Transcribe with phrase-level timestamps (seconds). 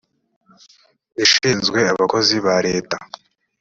[1.23, 2.97] ishinzwe abakozi ba leta